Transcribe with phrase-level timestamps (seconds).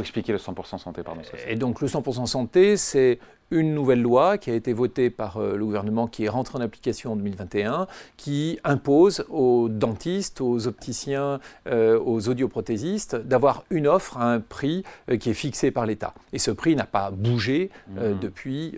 [0.00, 1.22] faut expliquer le 100% santé, pardon.
[1.46, 3.18] Et donc le 100% santé, c'est
[3.50, 6.60] une nouvelle loi qui a été votée par euh, le gouvernement, qui est rentrée en
[6.60, 14.18] application en 2021, qui impose aux dentistes, aux opticiens, euh, aux audioprothésistes d'avoir une offre
[14.18, 16.14] à un prix euh, qui est fixé par l'État.
[16.32, 18.18] Et ce prix n'a pas bougé mmh.
[18.20, 18.74] depuis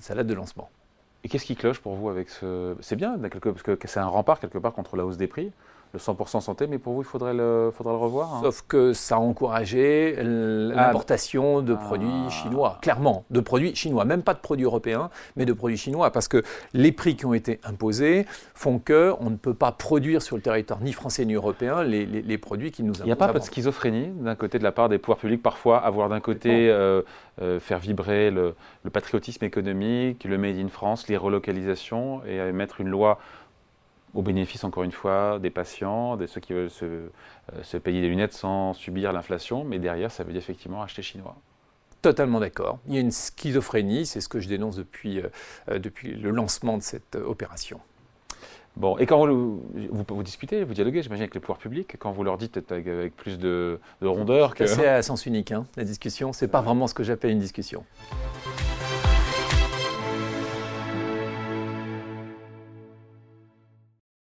[0.00, 0.70] sa date de lancement.
[1.24, 2.74] Et qu'est-ce qui cloche pour vous avec ce...
[2.80, 5.52] C'est bien, parce que c'est un rempart quelque part contre la hausse des prix
[5.96, 8.40] le 100% santé, mais pour vous, il faudrait le, faudrait le revoir hein?
[8.42, 11.84] Sauf que ça a encouragé l'importation de ah.
[11.84, 16.10] produits chinois, clairement, de produits chinois, même pas de produits européens, mais de produits chinois,
[16.10, 20.36] parce que les prix qui ont été imposés font qu'on ne peut pas produire sur
[20.36, 23.02] le territoire ni français ni européen les, les, produits qui nous imposent.
[23.04, 25.78] Il n'y a pas de schizophrénie d'un côté de la part des pouvoirs publics, parfois
[25.78, 27.02] avoir d'un côté euh,
[27.40, 32.80] euh, faire vibrer le, le patriotisme économique, le Made in France, les relocalisations, et mettre
[32.80, 33.18] une loi
[34.14, 37.08] au bénéfice, encore une fois, des patients, de ceux qui veulent euh,
[37.62, 41.36] se, payer des lunettes sans subir l'inflation, mais derrière, ça veut dire effectivement acheter chinois.
[42.02, 42.78] Totalement d'accord.
[42.86, 45.28] Il y a une schizophrénie, c'est ce que je dénonce depuis, euh,
[45.70, 47.80] euh, depuis le lancement de cette opération.
[48.76, 52.22] Bon, et quand vous, vous, discutez, vous dialoguez, j'imagine, avec les pouvoirs publics, quand vous
[52.22, 54.66] leur dites avec, plus de, rondeur que...
[54.66, 56.34] C'est à sens unique, hein, la discussion.
[56.34, 57.84] C'est pas vraiment ce que j'appelle une discussion.